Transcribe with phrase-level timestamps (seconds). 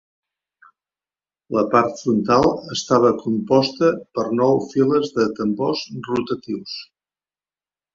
[1.57, 6.79] La part frontal estava composta per nou files de tambors rotatius.